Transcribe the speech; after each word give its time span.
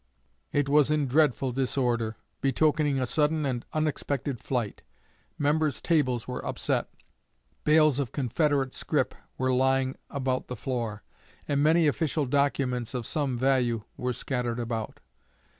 It 0.51 0.67
was 0.67 0.89
in 0.89 1.05
dreadful 1.05 1.51
disorder, 1.51 2.17
betokening 2.41 2.99
a 2.99 3.05
sudden 3.05 3.45
and 3.45 3.63
unexpected 3.71 4.39
flight; 4.39 4.81
members' 5.37 5.79
tables 5.79 6.27
were 6.27 6.43
upset, 6.43 6.89
bales 7.65 7.99
of 7.99 8.11
Confederate 8.11 8.73
scrip 8.73 9.13
were 9.37 9.53
lying 9.53 9.95
about 10.09 10.47
the 10.47 10.55
floor, 10.55 11.03
and 11.47 11.61
many 11.61 11.85
official 11.85 12.25
documents 12.25 12.95
of 12.95 13.05
some 13.05 13.37
value 13.37 13.83
were 13.95 14.11
scattered 14.11 14.57
about. 14.59 14.99